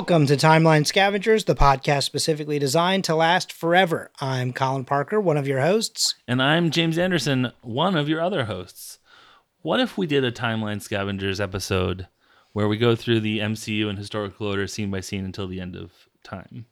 [0.00, 4.10] Welcome to Timeline Scavengers, the podcast specifically designed to last forever.
[4.18, 6.14] I'm Colin Parker, one of your hosts.
[6.26, 8.98] And I'm James Anderson, one of your other hosts.
[9.60, 12.08] What if we did a Timeline Scavengers episode
[12.54, 15.76] where we go through the MCU and historical order scene by scene until the end
[15.76, 15.92] of
[16.24, 16.64] time?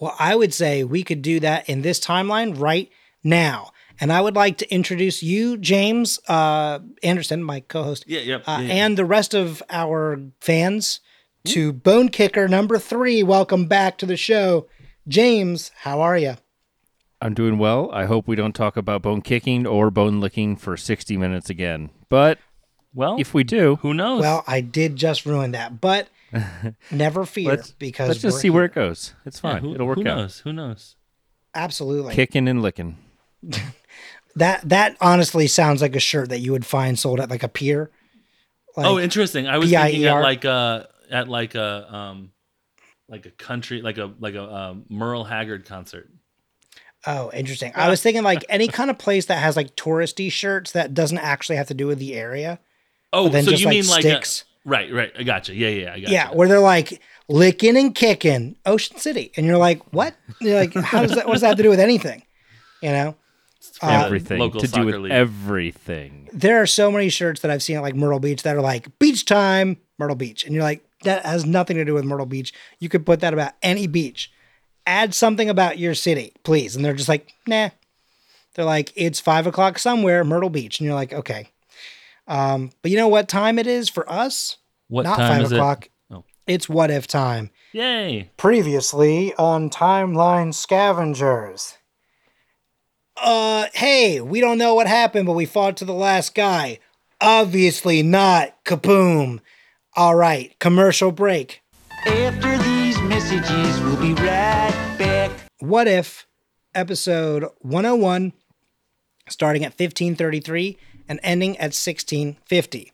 [0.00, 2.90] Well, I would say we could do that in this timeline right
[3.22, 3.72] now.
[4.00, 8.44] And I would like to introduce you, James uh, Anderson, my co host, Yeah, yep.
[8.46, 8.84] uh, yeah, yeah.
[8.86, 11.00] and the rest of our fans
[11.46, 11.52] Mm-hmm.
[11.52, 13.22] to Bone Kicker number three.
[13.22, 14.66] Welcome back to the show.
[15.06, 16.36] James, how are you?
[17.20, 17.90] I'm doing well.
[17.92, 21.90] I hope we don't talk about bone kicking or bone licking for 60 minutes again.
[22.08, 22.38] But
[22.94, 24.22] well, if we do, who knows?
[24.22, 26.08] Well, I did just ruin that, but
[26.90, 29.12] never fear let's, because let's just we're see where it goes.
[29.26, 29.62] It's Yeah, fine.
[29.62, 30.16] who, It'll work who out.
[30.16, 30.38] knows?
[30.40, 30.96] Who knows?
[31.54, 32.14] Absolutely.
[32.14, 32.96] Kicking and licking.
[34.36, 37.48] That that honestly sounds like a shirt that you would find sold at like a
[37.48, 37.92] pier.
[38.76, 39.46] Oh, like, oh, interesting.
[39.46, 40.18] I was thinking PIER.
[40.18, 42.32] at like a at like a um
[43.08, 46.10] like a country like a like a um, Merle Haggard concert.
[47.06, 47.72] oh, interesting.
[47.74, 51.18] I was thinking like any kind of place that has like touristy shirts that doesn't
[51.18, 52.58] actually have to do with the area.
[53.12, 54.44] Oh, then so just, you like, mean like sticks.
[54.66, 55.12] a, right, right.
[55.16, 55.54] I gotcha.
[55.54, 56.12] Yeah, yeah, I gotcha.
[56.12, 60.16] Yeah, where they're like licking and kicking Ocean City, and you're like, what?
[60.40, 61.26] You're like, how does that?
[61.26, 62.22] What does that have to do with anything?
[62.82, 63.16] You know,
[63.80, 65.12] For everything local to do with league.
[65.12, 66.28] everything.
[66.32, 68.98] there are so many shirts that I've seen at like Myrtle Beach that are like
[68.98, 72.52] beach time, Myrtle Beach, and you're like, that has nothing to do with Myrtle Beach.
[72.78, 74.30] You could put that about any beach.
[74.86, 76.76] Add something about your city, please.
[76.76, 77.70] And they're just like, nah.
[78.54, 81.48] They're like, it's five o'clock somewhere, Myrtle Beach, and you're like, okay.
[82.28, 84.58] Um, but you know what time it is for us?
[84.88, 85.86] what Not time five is o'clock.
[85.86, 85.90] it?
[86.14, 86.24] Oh.
[86.46, 87.50] It's what if time.
[87.72, 88.30] Yay!
[88.36, 91.78] Previously on Timeline Scavengers.
[93.16, 96.78] Uh, hey, we don't know what happened, but we fought to the last guy.
[97.20, 99.40] Obviously not Kaboom.
[99.96, 101.62] All right, commercial break.
[102.04, 105.30] After these messages, we'll be right back.
[105.60, 106.26] What if
[106.74, 108.32] episode 101
[109.28, 110.76] starting at 1533
[111.08, 112.92] and ending at 1650?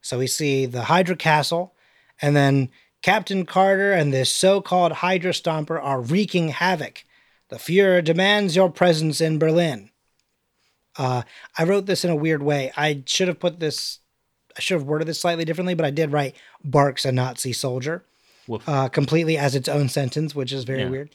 [0.00, 1.72] So we see the Hydra Castle,
[2.20, 2.68] and then
[3.00, 7.04] Captain Carter and this so called Hydra Stomper are wreaking havoc.
[7.48, 9.90] The Fuhrer demands your presence in Berlin.
[10.96, 11.22] Uh,
[11.56, 12.72] I wrote this in a weird way.
[12.76, 14.00] I should have put this,
[14.56, 18.04] I should have worded this slightly differently, but I did write Barks a Nazi soldier
[18.66, 20.88] uh, completely as its own sentence, which is very Yeah.
[20.90, 21.10] weird.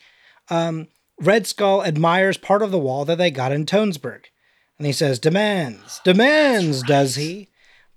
[0.49, 0.87] Um,
[1.19, 4.25] Red Skull admires part of the wall that they got in Tønsberg.
[4.77, 7.49] And he says, Demands, demands, does he?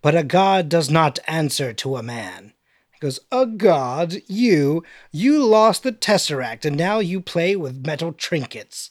[0.02, 2.52] But a god does not answer to a man.
[2.92, 4.16] He goes, A god?
[4.26, 4.82] You?
[5.12, 8.90] You lost the Tesseract and now you play with metal trinkets.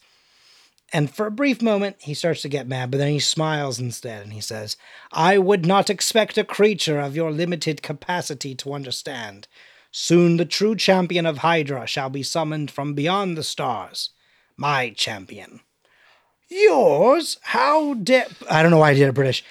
[0.94, 4.24] And for a brief moment, he starts to get mad, but then he smiles instead
[4.24, 4.75] and he says,
[5.13, 9.47] I would not expect a creature of your limited capacity to understand.
[9.91, 14.09] Soon the true champion of Hydra shall be summoned from beyond the stars.
[14.57, 15.62] My champion.
[16.50, 17.38] Yours?
[17.41, 18.28] How dare.
[18.50, 19.44] I don't know why I did it British.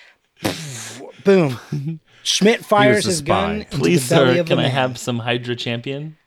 [1.25, 2.01] Boom.
[2.23, 4.71] Schmidt fires his gun into Please, sir, can I man.
[4.71, 6.19] have some Hydra champion?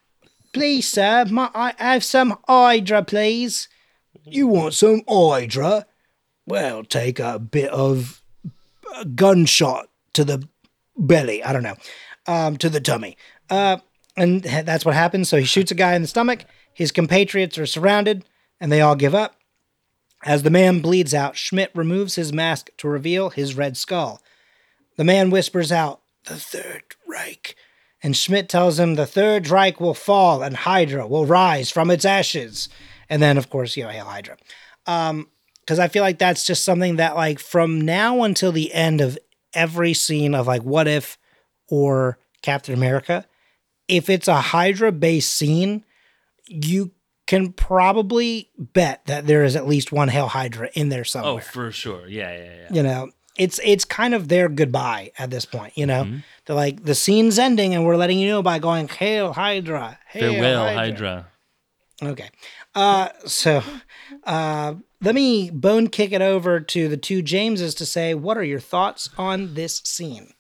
[0.54, 3.68] Please, sir, my, I have some Hydra, please.
[4.26, 5.86] You want some Hydra?
[6.46, 8.22] Well, take a bit of
[8.98, 10.48] a gunshot to the
[10.98, 11.44] belly.
[11.44, 11.76] I don't know,
[12.28, 13.18] um, to the tummy.
[13.50, 13.78] Uh,
[14.16, 15.30] and that's what happens.
[15.30, 16.46] So he shoots a guy in the stomach.
[16.74, 18.26] His compatriots are surrounded,
[18.60, 19.36] and they all give up.
[20.26, 24.22] As the man bleeds out, Schmidt removes his mask to reveal his red skull.
[24.96, 27.56] The man whispers out, The Third Reich.
[28.02, 32.06] And Schmidt tells him the Third Reich will fall and Hydra will rise from its
[32.06, 32.70] ashes.
[33.10, 34.38] And then, of course, you know, Hail Hydra.
[34.88, 35.28] Um,
[35.62, 39.18] because I feel like that's just something that, like, from now until the end of
[39.54, 41.18] every scene of, like, What If
[41.70, 43.26] or Captain America,
[43.88, 45.86] if it's a Hydra based scene,
[46.48, 46.92] you
[47.28, 51.40] can probably bet that there is at least one Hail Hydra in there somewhere Oh,
[51.40, 52.08] for sure.
[52.08, 52.68] Yeah, yeah, yeah.
[52.74, 56.84] you know it's it's kind of their goodbye at this point you know they're like
[56.84, 61.28] the scene's ending and we're letting you know by going hail hydra hail Farewell, Hydra.
[62.08, 62.30] Okay
[62.76, 63.62] uh so
[64.26, 68.44] uh let me bone kick it over to the two jameses to say what are
[68.44, 70.34] your thoughts on this scene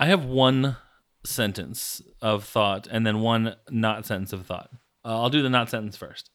[0.00, 0.78] I have one
[1.24, 4.70] sentence of thought and then one not sentence of thought.
[5.04, 6.30] Uh, I'll do the not sentence first.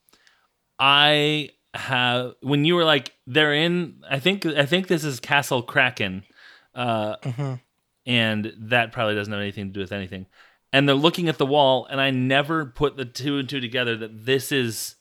[0.78, 4.02] I have when you were like they're in.
[4.08, 6.22] I think I think this is Castle Kraken,
[6.76, 7.16] uh,
[8.06, 10.26] and that probably doesn't have anything to do with anything.
[10.72, 13.96] And they're looking at the wall, and I never put the two and two together
[13.96, 14.96] that this is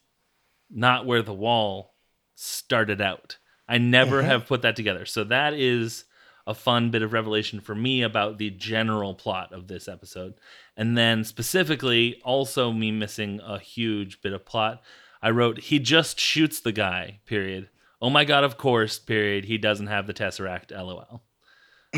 [0.70, 1.96] not where the wall
[2.36, 3.38] started out.
[3.68, 5.06] I never have put that together.
[5.06, 6.06] So that is
[6.48, 10.36] a fun bit of revelation for me about the general plot of this episode.
[10.78, 14.82] And then specifically, also me missing a huge bit of plot.
[15.22, 17.70] I wrote, he just shoots the guy, period.
[18.02, 19.46] Oh my God, of course, period.
[19.46, 21.24] He doesn't have the Tesseract, lol.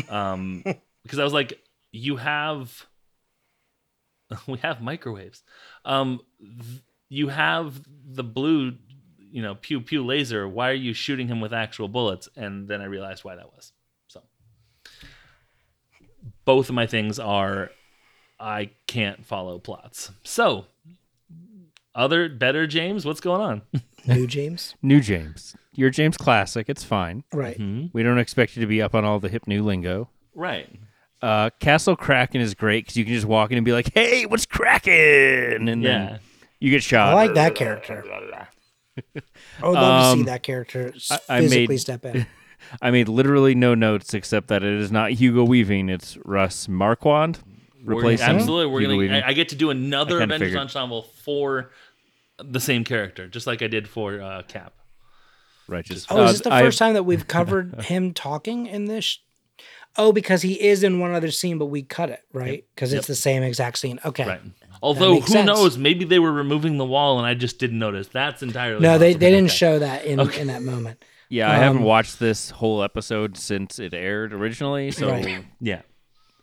[0.08, 0.64] Um,
[1.02, 1.60] because I was like,
[1.92, 2.86] you have,
[4.46, 5.42] we have microwaves.
[5.84, 8.74] Um, th- you have the blue,
[9.18, 10.46] you know, pew pew laser.
[10.48, 12.28] Why are you shooting him with actual bullets?
[12.36, 13.72] And then I realized why that was.
[14.08, 14.22] So,
[16.44, 17.70] both of my things are,
[18.38, 20.10] I can't follow plots.
[20.24, 20.66] So,
[21.94, 23.62] other better James, what's going on?
[24.06, 24.74] New James.
[24.82, 25.56] New James.
[25.72, 26.68] You're James Classic.
[26.68, 27.24] It's fine.
[27.32, 27.58] Right.
[27.92, 30.08] We don't expect you to be up on all the hip new lingo.
[30.34, 30.68] right.
[31.20, 34.24] Uh, Castle Kraken is great because you can just walk in and be like, "Hey,
[34.26, 35.88] what's cracking?" And Yeah.
[36.10, 36.18] then
[36.60, 37.08] you get shot.
[37.10, 38.04] I like that character.
[39.62, 42.26] I would love to Um, see that character s- I- I physically made- step in.
[42.82, 47.38] I made literally no notes except that it is not Hugo Weaving; it's Russ Marquand
[47.84, 48.66] We're- replacing absolutely.
[48.72, 48.98] We're Hugo gonna.
[48.98, 49.22] Weaving.
[49.22, 50.60] I, I get to do another I Avengers figured.
[50.60, 51.70] ensemble for
[52.38, 54.72] the same character, just like I did for uh, Cap.
[55.68, 56.06] Righteous.
[56.10, 59.18] Oh, Uh, is this the I- first time that we've covered him talking in this?
[59.98, 62.64] Sh- Oh, because he is in one other scene, but we cut it, right?
[62.74, 62.98] Because Yep.
[62.98, 63.98] it's the same exact scene.
[64.04, 64.26] Okay.
[64.26, 64.40] Right.
[64.80, 65.46] Although who sense.
[65.46, 65.76] knows?
[65.76, 68.06] Maybe they were removing the wall and I just didn't notice.
[68.08, 69.20] That's entirely No, they, possible.
[69.20, 69.56] they didn't Okay.
[69.56, 71.04] show that in, in that moment.
[71.28, 75.44] Yeah, I haven't Um, watched this whole episode since it aired originally, so Right.
[75.60, 75.82] Yeah.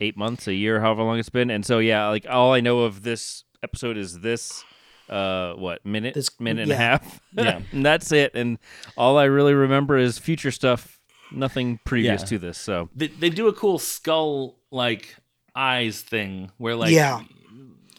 [0.02, 1.50] eight months, a year, however long it's been.
[1.50, 4.64] And so yeah, like all I know of this episode is this
[5.10, 7.22] uh what minute This- minute and a half.
[7.38, 7.62] Yeah.
[7.72, 8.32] and that's it.
[8.36, 8.58] And
[8.98, 10.95] all I really remember is future stuff,
[11.32, 12.28] nothing previous Yeah.
[12.28, 12.58] to this.
[12.58, 15.16] So They, they do a cool skull like
[15.56, 17.22] eyes thing where like Yeah.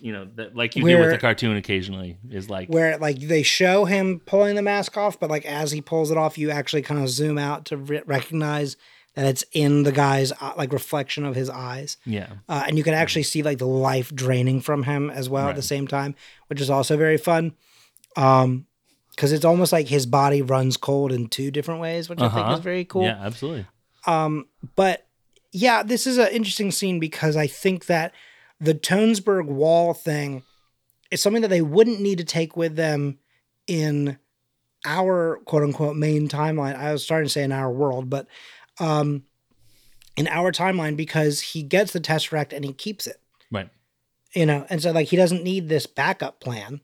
[0.01, 3.19] you know that like you do with Where- the cartoon occasionally is like Where like
[3.19, 6.51] they show him pulling the mask off, but like as he pulls it off, you
[6.51, 8.77] actually kind of zoom out to re- recognize
[9.15, 11.97] that it's in the guy's like reflection of his eyes.
[12.05, 15.49] yeah uh, and you can actually see like the life draining from him as well
[15.49, 16.15] at the same time,
[16.49, 17.55] which is also very fun.
[18.17, 18.67] Um,
[19.17, 22.45] because it's almost like his body runs cold in two different ways, which I think
[22.47, 22.55] Uh-huh.
[22.55, 23.03] is very cool.
[23.03, 23.67] yeah absolutely
[24.07, 24.47] Um,
[24.77, 25.07] but
[25.53, 28.13] yeah, this is an interesting scene because I think that
[28.61, 30.43] the Tønsberg wall thing
[31.11, 33.19] is something that they wouldn't need to take with them
[33.67, 34.19] in
[34.85, 36.77] our quote unquote main timeline.
[36.77, 38.27] I was starting to say in our world, but
[38.79, 39.25] um,
[40.17, 43.17] in our timeline because he gets the Tesseract and he keeps it
[43.51, 43.69] right
[44.35, 46.81] you know and so like he doesn't need this backup plan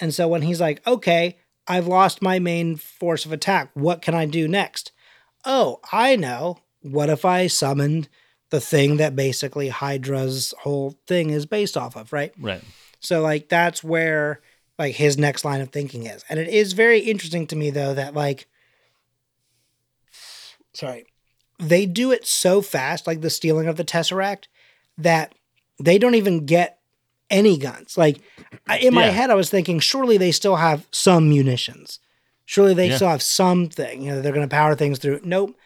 [0.00, 1.38] and so when he's like okay
[1.68, 4.92] i've lost my main force of attack what can i do next
[5.44, 8.08] oh i know what if i summoned
[8.50, 12.62] the thing that basically hydra's whole thing is based off of right right
[13.00, 14.40] so like that's where
[14.78, 16.24] like his next line of thinking is.
[16.28, 18.48] And it is very interesting to me though that like
[20.72, 21.06] sorry.
[21.60, 24.46] They do it so fast, like the stealing of the Tesseract,
[24.98, 25.36] that
[25.80, 26.80] they don't even get
[27.30, 27.96] any guns.
[27.98, 28.20] Like
[28.80, 29.10] in my Yeah.
[29.12, 31.98] head I was thinking surely they still have some munitions.
[32.44, 32.96] Surely they Yeah.
[32.96, 34.02] still have something.
[34.02, 35.20] You know, they're going to power things through.
[35.24, 35.56] Nope.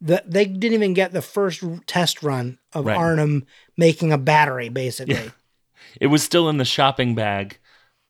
[0.00, 2.96] The, they didn't even get the first test run of Right.
[2.96, 3.46] Arnim
[3.76, 5.32] making a battery, basically.
[6.00, 7.58] it was still in the shopping bag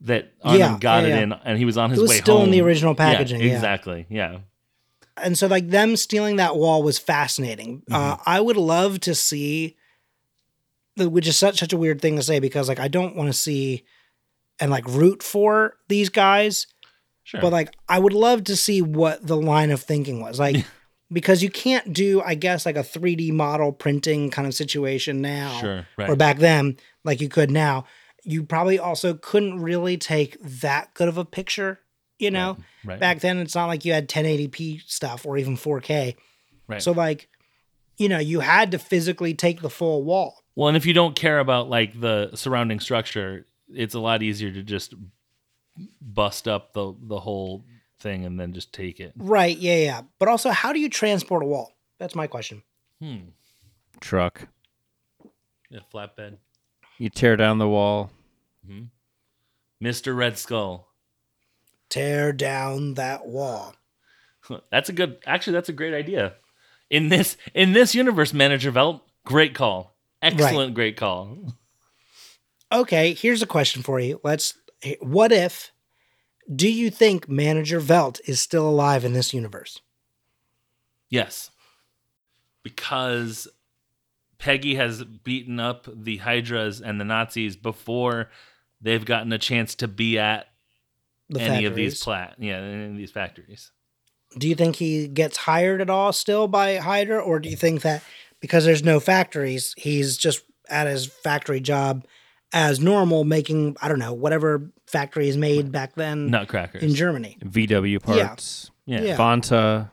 [0.02, 1.22] that Arnim Yeah, got yeah, it yeah.
[1.22, 2.04] in and he was on his way.
[2.04, 3.54] It was still in the original packaging, yeah, yeah.
[3.54, 4.38] exactly yeah
[5.20, 7.82] and so like them stealing that wall was fascinating.
[7.90, 8.22] Uh, Mm-hmm.
[8.30, 9.76] I would love to see,
[11.06, 13.32] which is such such a weird thing to say because like I don't want to
[13.32, 13.84] see
[14.60, 16.66] and like root for these guys,
[17.24, 20.64] sure but like I would love to see what the line of thinking was like.
[21.10, 25.58] Because you can't do, I guess, like a 3D model printing kind of situation now,
[25.58, 26.10] Sure, right.
[26.10, 27.86] or back then, like you could now.
[28.24, 31.80] You probably also couldn't really take that good of a picture,
[32.18, 32.58] you know.
[32.84, 36.14] right Back then, it's not like you had 1080p stuff or even 4K.
[36.66, 37.30] right So like,
[37.96, 40.37] you know, you had to physically take the full wall.
[40.58, 44.50] Well, and if you don't care about like the surrounding structure, it's a lot easier
[44.50, 44.92] to just
[46.02, 47.64] bust up the the whole
[48.00, 49.12] thing and then just take it.
[49.16, 50.02] Right, yeah, yeah.
[50.18, 51.76] But also, how do you transport a wall?
[52.00, 52.64] That's my question.
[53.00, 53.28] Hmm.
[54.00, 54.48] truck.
[55.70, 56.38] Yeah, flatbed.
[56.98, 58.10] You tear down the wall.
[58.66, 58.86] Hmm.
[59.80, 60.16] Mr.
[60.16, 60.88] Red Skull.
[61.88, 63.76] Tear down that wall.
[64.72, 66.34] That's a good actually that's a great idea.
[66.90, 69.94] In this in this universe, Manager Velt, great call.
[70.22, 71.54] Excellent great call.
[72.72, 74.20] Okay, here's a question for you.
[74.22, 74.54] Let's.
[75.00, 75.72] What if?
[76.54, 79.80] Do you think Manager Velt is still alive in this universe?
[81.10, 81.50] Yes.
[82.62, 83.48] Because
[84.38, 88.30] Peggy has beaten up the Hydras and the Nazis before
[88.80, 90.46] they've gotten a chance to be at
[91.28, 93.72] The any of these plat yeah, any of these factories.
[94.36, 97.82] Do you think he gets hired at all still by Hydra, or do you think
[97.82, 98.02] that
[98.40, 102.04] because there's no factories, he's just at his factory job
[102.52, 106.82] as normal, making I don't know whatever factories made back then Nutcrackers.
[106.82, 107.36] in Germany.
[107.44, 108.70] VW parts.
[108.86, 109.00] yeah.
[109.00, 109.06] Yeah.
[109.08, 109.16] yeah.
[109.16, 109.90] Fanta.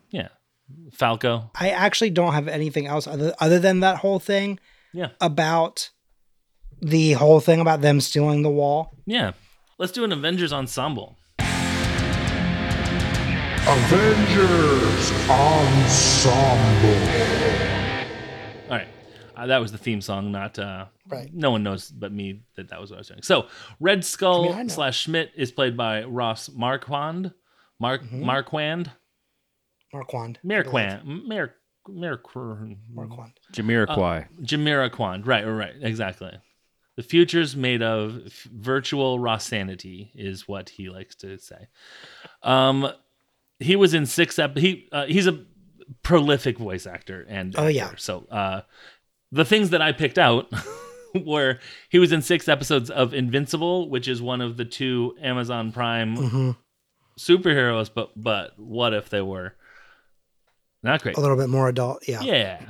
[0.94, 1.52] Falco.
[1.60, 4.60] I actually don't have anything else other other than that whole thing
[4.94, 5.10] Yeah.
[5.20, 5.92] about
[6.82, 8.96] the whole thing about them stealing the wall.
[9.06, 9.34] Yeah.
[9.78, 11.18] Let's do an Avengers ensemble.
[13.68, 16.96] Avengers Ensemble.
[19.36, 19.44] All right.
[19.44, 21.30] Uh, that was the theme song, not uh Right.
[21.34, 23.22] no one knows but me that that was what I was doing.
[23.22, 23.48] So,
[23.80, 27.32] Red Skull I mean, I slash Schmidt is played by Ross Marquand.
[27.80, 28.26] Mark Mm-hmm.
[28.26, 28.92] Marquand?
[29.94, 30.40] Marquand.
[30.44, 31.04] Marquand.
[31.28, 31.54] Mar
[31.88, 32.78] Marquand.
[32.94, 33.34] Marquand.
[33.54, 34.28] Jamiroquai.
[34.42, 35.26] Jamiroquand.
[35.28, 35.74] Right, right, right.
[35.82, 36.32] Exactly.
[36.98, 41.68] The future's made of f- virtual raw sanity, is what he likes to say.
[42.42, 42.90] Um,
[43.60, 44.40] he was in six.
[44.40, 45.44] Ep- he uh, he's a
[46.02, 47.92] prolific voice actor and Oh, yeah.
[47.98, 48.62] So uh,
[49.36, 50.52] the things that I picked out
[51.16, 55.72] were he was in six episodes of Invincible, which is one of the two Amazon
[55.72, 56.52] Prime Mm-hmm.
[57.20, 57.90] superheroes.
[57.94, 59.54] But but what if they were
[60.84, 61.18] not great?
[61.18, 62.08] A little bit more adult.
[62.08, 62.22] Yeah.
[62.22, 62.62] Yeah.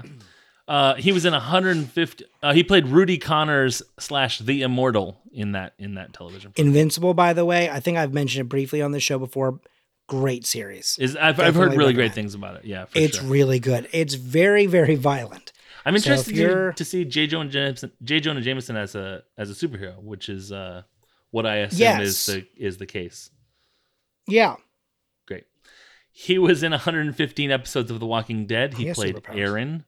[0.68, 2.26] Uh, he was in 150.
[2.42, 6.52] Uh, he played Rudy Connors slash the Immortal in that in that television.
[6.54, 6.68] program.
[6.68, 9.60] Invincible, by the way, I think I've mentioned it briefly on the show before.
[10.08, 10.98] Great series.
[11.00, 12.14] Is I've, I've heard really great recommend.
[12.14, 12.66] things about it.
[12.66, 13.28] Yeah, for It's sure.
[13.28, 13.88] really good.
[13.92, 15.52] It's very, very violent.
[15.86, 17.28] I'm so interested to, to see J.
[17.28, 18.20] Jonah Jameson, J.
[18.20, 20.82] Jonah Jameson as a as a superhero, which is uh,
[21.32, 22.02] what I assume Yes.
[22.02, 23.30] is the is the case.
[24.28, 24.56] Yeah.
[25.28, 25.46] Great.
[26.12, 28.74] He was in 115 episodes of The Walking Dead.
[28.74, 29.22] He, He played.
[29.32, 29.86] Aaron.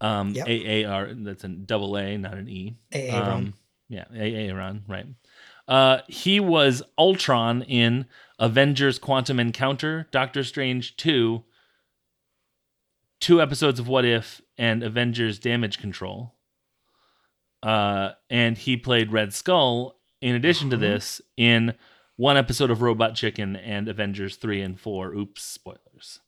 [0.00, 0.48] Um, Yep.
[0.48, 1.08] A A R.
[1.14, 2.76] That's a double A, not an E.
[2.92, 3.28] Aaron.
[3.32, 3.54] Um,
[3.88, 4.82] yeah, A Aaron.
[4.88, 5.06] Right.
[5.68, 8.06] Uh, he was Ultron in
[8.38, 11.44] Avengers: Quantum Encounter, Doctor Strange two,
[13.20, 16.34] two episodes of What If, and Avengers: Damage Control.
[17.62, 19.98] Uh, and he played Red Skull.
[20.20, 20.76] In addition Uh-huh.
[20.80, 21.74] to this, in
[22.16, 25.12] one episode of Robot Chicken and Avengers three and four.
[25.14, 26.20] Oops, spoilers.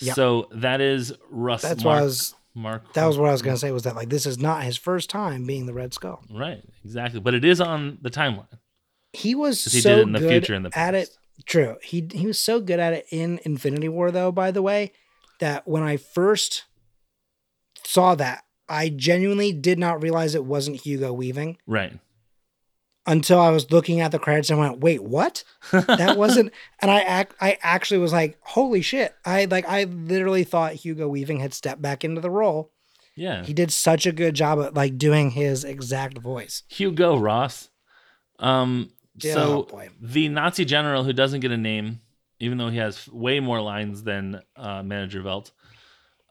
[0.00, 0.14] Yep.
[0.16, 1.62] So that is Russ.
[1.62, 2.92] That's Mark, what I was Mark.
[2.94, 5.10] that was what I was gonna say was that like this is not his first
[5.10, 6.22] time being the Red Skull.
[6.30, 7.20] Right, exactly.
[7.20, 8.48] But it is on the timeline.
[9.12, 10.78] He was 'Cause he so did it in the good future and the past.
[10.88, 11.08] at it.
[11.46, 11.76] True.
[11.82, 14.92] He he was so good at it in Infinity War though, by the way,
[15.40, 16.64] that when I first
[17.84, 21.98] saw that, I genuinely did not realize it wasn't Hugo Weaving Right.
[23.06, 25.44] until I was looking at the credits and went, "Wait, what?
[25.72, 30.44] That wasn't." and I act I actually was like, "Holy shit!" I like I literally
[30.44, 32.70] thought Hugo Weaving had stepped back into the role.
[33.16, 33.44] Yeah.
[33.44, 36.62] He did such a good job at like doing his exact voice.
[36.68, 37.68] Hugo Ross.
[38.38, 38.90] Um.
[39.16, 42.00] Yeah, so oh the Nazi general who doesn't get a name,
[42.40, 45.52] even though he has way more lines than uh, Manager Velt,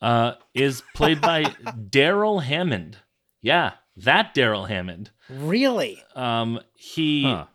[0.04, 1.44] uh, is played by
[1.90, 2.98] Darrell Hammond.
[3.42, 5.10] Yeah, that Darrell Hammond.
[5.30, 7.46] Really, Um, he Huh.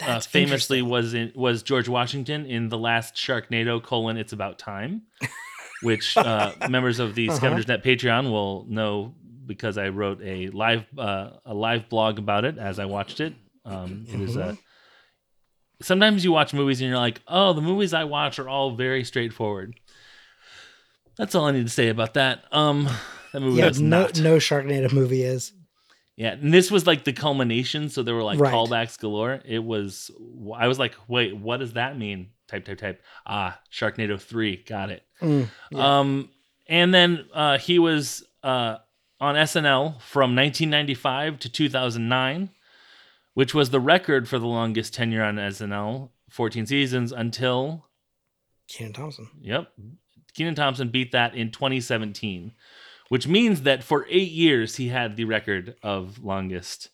[0.00, 5.02] uh, famously was in was George Washington in the last Sharknado colon It's About Time,
[5.82, 7.36] which uh, members of the Uh-huh.
[7.38, 9.14] Scavengers Net Patreon will know
[9.46, 13.34] because I wrote a live uh, a live blog about it as I watched it.
[13.64, 14.50] Um, it is Mm-hmm.
[14.50, 14.58] a
[15.80, 19.04] sometimes you watch movies and you're like, oh, the movies I watch are all very
[19.04, 19.74] straightforward.
[21.16, 22.44] That's all I need to say about that.
[22.52, 22.88] Um,
[23.32, 24.18] that movie Yeah, was no, not.
[24.20, 25.52] no Sharknado movie is.
[26.16, 28.52] Yeah, and this was like the culmination, so there were like Right.
[28.52, 29.40] callbacks galore.
[29.44, 30.10] It was
[30.56, 32.30] I was like, wait, what does that mean?
[32.48, 33.02] Type type type.
[33.26, 35.02] Ah, Sharknado 3, got it.
[35.22, 35.98] Mm, yeah.
[36.00, 36.28] Um
[36.66, 38.76] and then uh he was uh
[39.20, 42.50] on SNL from 1995 to 2009,
[43.34, 47.86] which was the record for the longest tenure on SNL, 14 seasons until
[48.68, 49.28] Kenan Thompson.
[49.40, 49.72] Yep.
[50.34, 52.52] Kenan Thompson beat that in 2017,
[53.08, 56.90] which means that for eight years he had the record of longest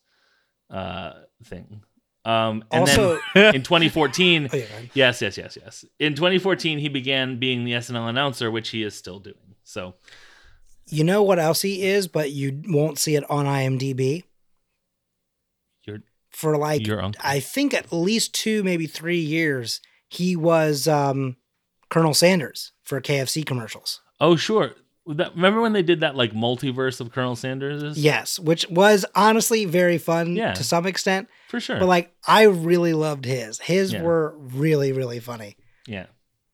[0.71, 1.13] uh,
[1.45, 1.83] thing.
[2.25, 5.85] Um, and Also- then in 2014, Oh yeah, yes, yes, yes, yes.
[5.99, 9.55] In 2014, he began being the SNL announcer, which he is still doing.
[9.65, 9.95] So
[10.87, 14.25] You know what else he is, but you won't see it on IMDb
[15.85, 17.21] you're for like your uncle.
[17.25, 19.81] I think at least two, maybe three years.
[20.09, 21.37] He was um,
[21.91, 24.01] Colonel Sanders for KFC commercials.
[24.21, 24.73] Oh, sure.
[25.07, 27.97] That, remember when they did that like multiverse of Colonel Sanders?
[27.99, 30.53] Yes, which was honestly very fun Yeah.
[30.53, 31.29] to some extent.
[31.49, 31.79] for sure.
[31.79, 33.59] But like, I really loved his.
[33.59, 34.03] His Yeah.
[34.03, 35.57] were really, really funny.
[35.87, 36.07] yeah.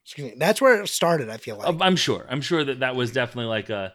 [0.05, 0.37] Excuse me.
[0.39, 1.31] That's where it started.
[1.31, 1.67] I feel like.
[1.67, 2.27] Uh, I'm sure.
[2.29, 3.95] I'm sure that that was definitely like a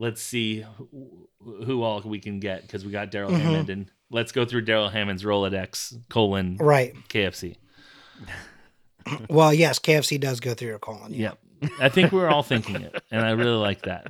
[0.00, 1.28] let's see who,
[1.64, 3.38] who all we can get because we got Darrell Mhm.
[3.40, 6.92] Hammond and let's go through Darrell Hammond's Rolodex colon right.
[7.08, 7.56] KFC.
[9.28, 11.12] Well, yes, KFC does go through your colon.
[11.12, 11.38] Yep.
[11.80, 14.06] I think we're all thinking it, and I really like that.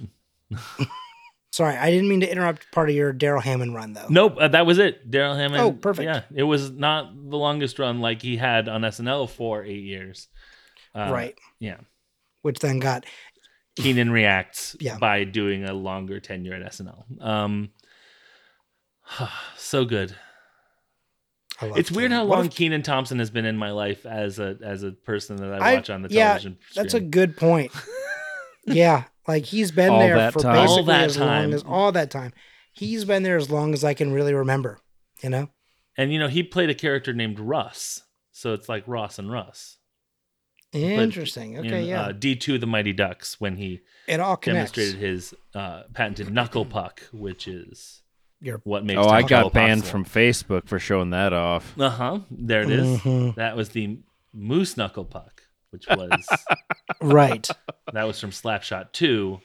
[1.52, 4.06] Sorry, I didn't mean to interrupt part of your Darrell Hammond run though.
[4.08, 5.08] Nope, uh, that was it.
[5.08, 5.62] Darrell Hammond.
[5.62, 6.04] Oh, perfect.
[6.06, 10.26] Yeah, it was not the longest run like he had on SNL for eight years.
[10.94, 11.38] Uh, right.
[11.60, 11.76] Yeah.
[12.42, 13.06] Which then got
[13.76, 14.98] Kenan reacts Yeah.
[14.98, 17.22] by doing a longer tenure at SNL.
[17.24, 17.70] Um,
[19.56, 20.14] so good.
[21.60, 24.38] I love It's weird how long if- Kenan Thompson has been in my life as
[24.38, 26.58] a as a person that I I- watch on the yeah, television.
[26.74, 27.70] That's a good point.
[28.66, 30.54] yeah, like he's been All there that for time.
[30.56, 31.26] basically All that as time.
[31.44, 32.32] long as all that time.
[32.72, 34.78] He's been there as long as I can really remember.
[35.22, 35.48] You know.
[35.96, 39.78] and you know he played a character named Russ, so it's like Ross and Russ.
[40.72, 41.56] Interesting.
[41.58, 42.02] Okay, in, yeah.
[42.06, 44.72] Uh, D two the Mighty Ducks when he it all connects.
[44.72, 48.02] demonstrated his uh, patented knuckle puck, which is
[48.40, 48.98] Your what makes.
[49.00, 50.04] Oh, I got banned possible.
[50.04, 51.78] from Facebook for showing that off.
[51.78, 52.18] Uh huh.
[52.30, 53.00] There it is.
[53.00, 53.34] Mhm.
[53.36, 53.98] That was the
[54.32, 56.10] moose knuckle puck, which was
[57.00, 57.48] right.
[57.92, 59.40] that was from Slapshot Two.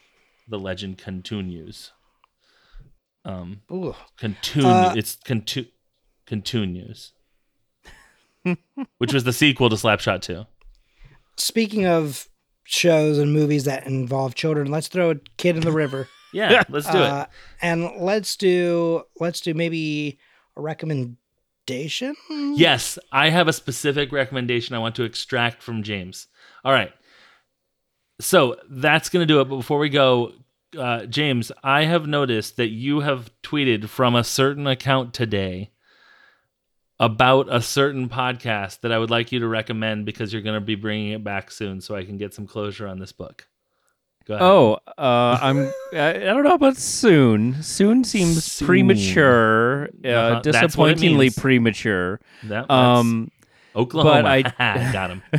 [0.47, 1.91] The legend continues.
[3.25, 3.95] Um, Ooh.
[4.17, 4.67] continue.
[4.67, 5.67] Uh, it's contu-
[6.25, 7.11] continues,
[8.97, 10.45] which was the sequel to Slapshot Two.
[11.37, 12.27] Speaking of
[12.63, 16.07] shows and movies that involve children, let's throw a kid in the river.
[16.31, 17.25] Yeah, let's do Uh,
[17.61, 20.19] and let's do let's do maybe
[20.55, 21.17] a recommendation.
[22.29, 26.27] Yes, I have a specific recommendation I want to extract from James.
[26.65, 26.91] All right.
[28.21, 29.45] So that's going to do it.
[29.45, 30.33] But before we go,
[30.77, 35.71] uh, James, I have noticed that you have tweeted from a certain account today
[36.99, 40.65] about a certain podcast that I would like you to recommend because you're going to
[40.65, 43.47] be bringing it back soon so I can get some closure on this book.
[44.29, 44.45] Go ahead.
[44.47, 45.73] Oh, uh, I'm.
[45.91, 47.61] I, I don't know about soon.
[47.63, 48.65] Soon seems Soon.
[48.67, 49.89] premature.
[50.05, 51.35] Uh, Uh-huh, that's what it Disappointingly means.
[51.39, 52.19] premature.
[52.43, 53.31] That, that's Um,
[53.75, 54.21] Oklahoma.
[54.21, 54.25] but
[54.59, 55.23] I- got him.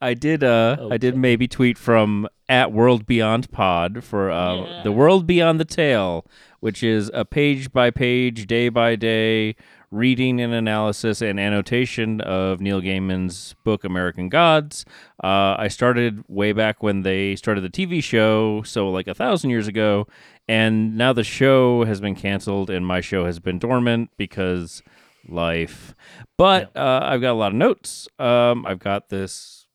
[0.00, 0.42] I did.
[0.42, 1.18] Uh, I did Okay.
[1.20, 6.26] maybe tweet from at World Beyond Pod for uh, the World Beyond the Tale,
[6.60, 9.54] which is a page by page, day by day
[9.92, 14.84] reading and analysis and annotation of Neil Gaiman's book American Gods.
[15.22, 19.50] Uh, I started way back when they started the TV show, so like a thousand
[19.50, 20.08] years ago,
[20.48, 24.82] and now the show has been canceled and my show has been dormant because
[25.28, 25.94] life.
[26.38, 28.08] But uh, I've got a lot of notes.
[28.18, 29.66] Um, I've got this.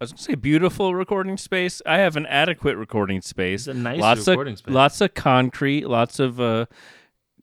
[0.00, 1.80] I was gonna say beautiful recording space.
[1.86, 3.66] I have an adequate recording space.
[3.66, 4.74] It's a nice lots recording of, space.
[4.74, 5.88] Lots of concrete.
[5.88, 6.66] Lots of uh,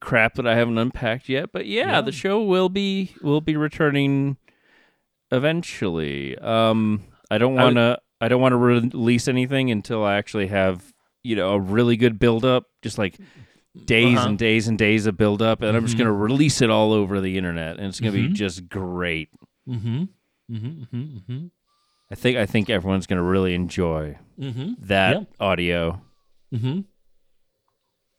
[0.01, 1.51] crap that I haven't unpacked yet.
[1.51, 2.01] But yeah, Yeah.
[2.01, 4.37] the show will be will be returning
[5.31, 6.37] eventually.
[6.37, 7.99] Um, I don't want to.
[8.21, 12.19] I don't want to release anything until I actually have you know a really good
[12.19, 12.65] build up.
[12.81, 13.17] Just like
[13.85, 14.29] days Uh-huh.
[14.29, 15.99] and days and days of build up, and I'm just Mhm.
[15.99, 18.33] gonna release it all over the internet, and it's gonna be Mhm.
[18.33, 19.29] just great.
[19.67, 20.03] Mm-hmm.
[20.51, 20.83] Mm-hmm.
[20.97, 21.45] Mm-hmm.
[22.11, 24.73] I think I think everyone's gonna really enjoy Mm-hmm.
[24.87, 25.27] that Yep.
[25.39, 26.01] audio.
[26.53, 26.79] Mm-hmm.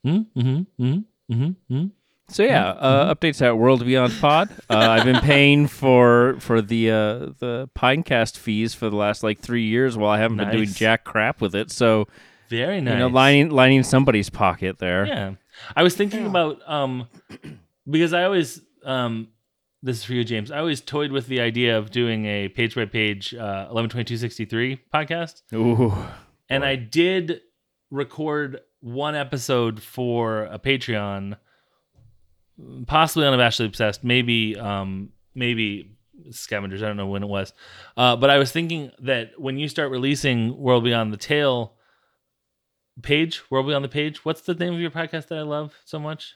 [0.07, 0.39] Mm-hmm.
[0.41, 0.99] Mm-hmm.
[1.29, 1.87] Mm-hmm.
[2.29, 4.49] So yeah, uh, updates at World Beyond Pod.
[4.69, 9.39] Uh, I've been paying for for the uh, the Pinecast fees for the last like
[9.41, 11.71] three years, while I haven't been doing jack crap with it.
[11.71, 12.07] So
[12.49, 12.93] Very nice.
[12.93, 15.05] you know, lining lining somebody's pocket there.
[15.05, 15.33] Yeah.
[15.75, 16.29] I was thinking Yeah.
[16.29, 17.07] about um
[17.89, 19.27] because I always um
[19.83, 20.51] this is for you, James.
[20.51, 24.05] I always toyed with the idea of doing a page by page uh eleven twenty
[24.05, 25.41] two sixty three podcast.
[25.53, 25.93] Ooh,
[26.49, 27.41] And I did
[27.89, 31.37] record one episode for a Patreon,
[32.87, 35.91] possibly unabashedly obsessed, maybe um maybe
[36.31, 37.53] scavengers, I don't know when it was.
[37.97, 41.73] Uh but I was thinking that when you start releasing World Beyond the Tail
[43.01, 45.99] page, World Beyond the Page, what's the name of your podcast that I love so
[45.99, 46.35] much?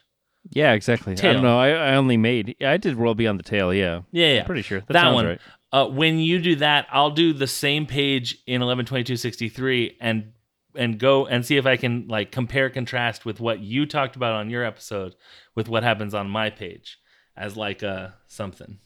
[0.52, 1.12] yeah, exactly.
[1.14, 1.58] I don't know.
[1.58, 2.54] I, I only made.
[2.60, 3.74] Yeah, I did World Beyond the Tail.
[3.74, 4.44] Yeah, Yeah, yeah.
[4.44, 5.26] pretty sure that, that one.
[5.26, 5.40] right.
[5.72, 9.48] Uh, when you do that, I'll do the same page in eleven twenty two sixty
[9.48, 10.32] three and
[10.76, 14.34] and go and see if I can like compare contrast with what you talked about
[14.34, 15.14] on your episode
[15.54, 16.98] with what happens on my page
[17.36, 18.78] as like a something.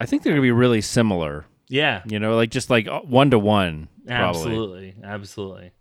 [0.00, 1.46] I think they're gonna be really similar.
[1.68, 3.88] Yeah, You know, like just like one to one.
[4.08, 5.72] Absolutely, absolutely,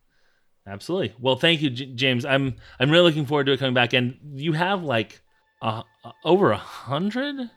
[0.65, 1.13] absolutely.
[1.19, 2.25] Well, thank you, J- James.
[2.25, 3.93] I'm I'm really looking forward to it coming back.
[3.93, 5.21] And you have like
[5.61, 7.49] uh, uh, over a hundred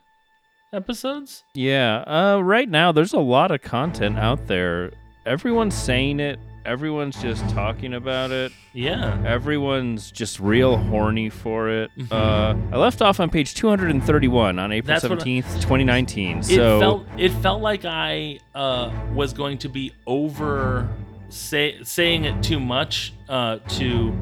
[0.72, 1.44] episodes.
[1.55, 2.02] Yeah.
[2.07, 4.92] Uh, right now, there's a lot of content out there.
[5.24, 6.38] Everyone's saying it.
[6.66, 8.52] Everyone's just talking about it.
[8.72, 9.22] Yeah.
[9.24, 11.90] Everyone's just real horny for it.
[11.96, 12.12] Mhm.
[12.12, 16.38] Uh, I left off on page 231 on April That's what I- 17th, 2019.
[16.38, 20.88] it So felt it felt like I uh, was going to be over
[21.29, 24.12] say, saying it too much uh, to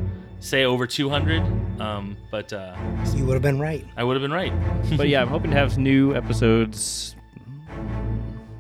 [0.41, 1.43] say over 200,
[1.81, 2.77] um, but uh,
[3.17, 3.87] You would have been right.
[3.97, 4.53] I would have been right.
[4.99, 7.17] but yeah, I'm hoping to have new episodes.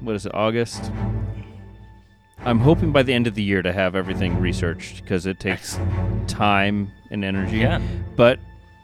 [0.00, 0.34] What is it?
[0.34, 0.90] August.
[2.44, 5.78] I'm hoping by the end of the year to have everything researched because it takes
[6.26, 7.58] time and energy.
[7.58, 7.80] Yeah.
[8.16, 8.38] But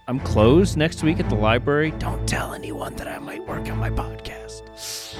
[0.08, 1.90] I'm closed next week at the library.
[1.98, 5.16] Don't tell anyone that I might work on my podcast.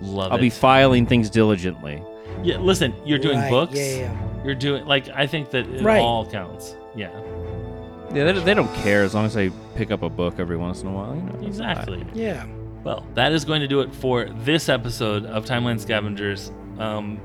[0.00, 0.42] Love I'll it.
[0.42, 2.02] be filing things diligently.
[2.42, 3.74] yeah, listen, you're doing Right, books.
[3.76, 4.44] Yeah, yeah.
[4.44, 6.00] You're doing like I think that it Right.
[6.00, 6.74] all counts.
[6.96, 7.10] Yeah,
[8.12, 10.82] Yeah, they, they don't care as long as I pick up a book every once
[10.82, 11.14] in a while.
[11.14, 12.04] You know, exactly.
[12.12, 12.44] Yeah.
[12.84, 16.50] Well, that is going to do it for this episode of Timeline Scavengers.
[16.78, 17.20] Um,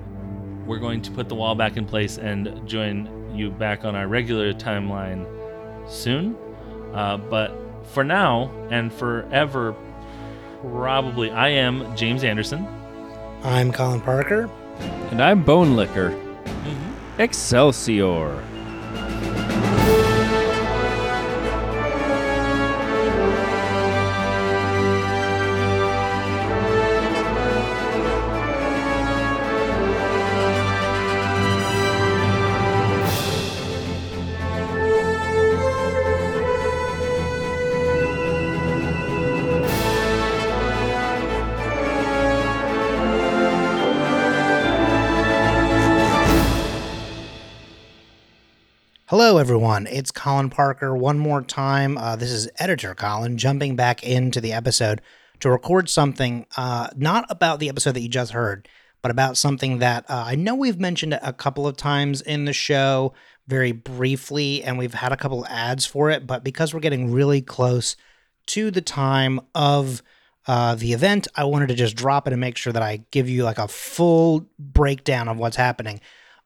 [0.67, 4.08] we're going to put the wall back in place and join you back on our
[4.08, 5.25] regular timeline
[5.89, 6.38] soon.
[6.93, 9.73] Uh, but for now and forever,
[10.62, 12.67] probably, I am James Anderson.
[13.43, 14.49] I'm Colin Parker.
[15.10, 16.19] And I'm Bone Licker.
[17.17, 18.43] Excelsior.
[49.57, 49.87] Everyone.
[49.87, 51.97] It's Colin Parker one more time.
[51.97, 55.01] Uh, this is editor Colin jumping back into the episode
[55.39, 58.69] to record something uh, not about the episode that you just heard,
[59.01, 62.53] but about something that uh, I know we've mentioned a couple of times in the
[62.53, 63.15] show
[63.47, 66.27] very briefly, and we've had a couple of ads for it.
[66.27, 67.95] But because we're getting really close
[68.47, 70.03] to the time of
[70.45, 73.27] uh, the event, I wanted to just drop it and make sure that I give
[73.27, 75.99] you like a full breakdown of what's happening.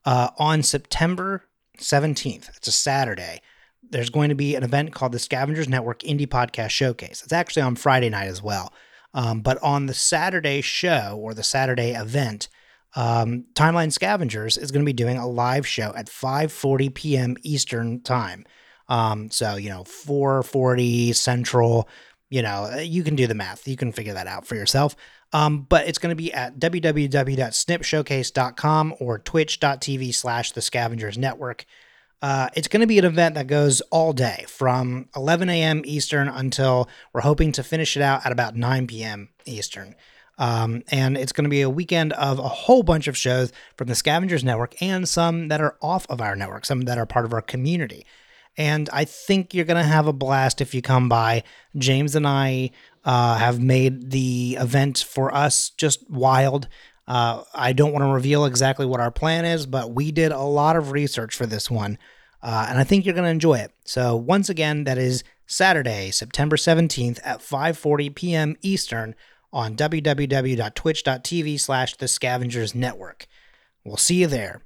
[0.05, 1.43] Uh, on September
[1.81, 3.41] 17th, it's a Saturday,
[3.89, 7.21] there's going to be an event called the Scavengers Network Indie Podcast Showcase.
[7.23, 8.73] It's actually on Friday night as well.
[9.13, 12.47] Um, but on the Saturday show or the Saturday event,
[12.95, 17.37] um, Timeline Scavengers is going to be doing a live show at 5:40 p.m.
[17.43, 18.45] Eastern time.
[18.87, 21.87] Um, so you know, 4:40 Central.
[22.29, 23.67] You know, you can do the math.
[23.67, 24.95] You can figure that out for yourself.
[25.33, 31.65] Um, but it's going to be at www.snipshowcase.com or twitch.tv slash the scavengers network.
[32.21, 35.81] Uh, it's going to be an event that goes all day from 11 a.m.
[35.85, 39.29] Eastern until we're hoping to finish it out at about 9 p.m.
[39.45, 39.95] Eastern.
[40.37, 43.87] Um, and it's going to be a weekend of a whole bunch of shows from
[43.87, 47.25] the Scavengers Network and some that are off of our network, some that are part
[47.25, 48.05] of our community.
[48.57, 51.43] And I think you're going to have a blast if you come by.
[51.77, 52.71] James and I
[53.03, 56.67] uh, have made the event for us just wild.
[57.07, 60.39] Uh, I don't want to reveal exactly what our plan is, but we did a
[60.39, 61.97] lot of research for this one.
[62.41, 63.71] Uh, and I think you're going to enjoy it.
[63.83, 68.55] So once again, that is Saturday, September 17th at 5:40 p.m.
[68.61, 69.15] Eastern
[69.53, 73.27] on www.twitch.tv slash the scavengers network.
[73.83, 74.61] We'll see you there.